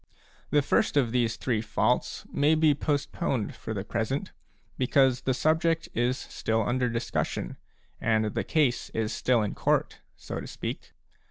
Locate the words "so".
10.15-10.39